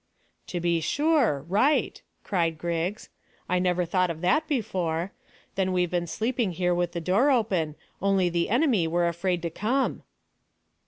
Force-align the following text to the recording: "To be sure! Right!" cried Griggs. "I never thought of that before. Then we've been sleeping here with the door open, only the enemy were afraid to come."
"To 0.47 0.59
be 0.59 0.79
sure! 0.81 1.45
Right!" 1.47 2.01
cried 2.23 2.57
Griggs. 2.57 3.09
"I 3.47 3.59
never 3.59 3.85
thought 3.85 4.09
of 4.09 4.21
that 4.21 4.47
before. 4.47 5.11
Then 5.53 5.71
we've 5.71 5.91
been 5.91 6.07
sleeping 6.07 6.53
here 6.53 6.73
with 6.73 6.93
the 6.93 6.99
door 7.01 7.29
open, 7.29 7.75
only 8.01 8.27
the 8.27 8.49
enemy 8.49 8.87
were 8.87 9.07
afraid 9.07 9.43
to 9.43 9.51
come." 9.51 10.01